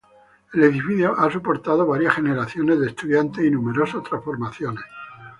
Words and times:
El 0.51 0.63
edificio 0.63 1.13
ha 1.15 1.31
soportado 1.31 1.85
varias 1.85 2.15
generaciones 2.15 2.79
de 2.79 2.87
estudiantes 2.87 3.45
y 3.45 3.51
numerosas 3.51 4.01
transformaciones. 4.01 4.83